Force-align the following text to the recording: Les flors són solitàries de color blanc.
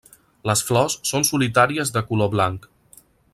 Les 0.49 0.63
flors 0.69 0.95
són 1.09 1.27
solitàries 1.31 1.93
de 1.99 2.03
color 2.09 2.33
blanc. 2.37 2.67